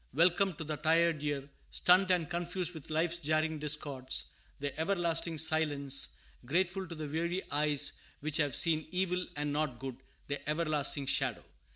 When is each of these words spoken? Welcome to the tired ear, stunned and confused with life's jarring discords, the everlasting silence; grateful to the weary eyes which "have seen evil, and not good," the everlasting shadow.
Welcome 0.15 0.53
to 0.55 0.63
the 0.63 0.77
tired 0.77 1.21
ear, 1.21 1.47
stunned 1.69 2.09
and 2.09 2.27
confused 2.27 2.73
with 2.73 2.89
life's 2.89 3.17
jarring 3.17 3.59
discords, 3.59 4.31
the 4.59 4.75
everlasting 4.79 5.37
silence; 5.37 6.07
grateful 6.43 6.87
to 6.87 6.95
the 6.95 7.07
weary 7.07 7.43
eyes 7.51 7.93
which 8.19 8.37
"have 8.37 8.55
seen 8.55 8.87
evil, 8.89 9.27
and 9.35 9.53
not 9.53 9.77
good," 9.77 9.97
the 10.25 10.49
everlasting 10.49 11.05
shadow. 11.05 11.43